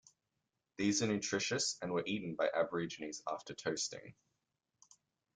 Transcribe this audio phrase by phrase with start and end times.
[0.79, 4.15] These are nutritious and were eaten by Aborigines after toasting.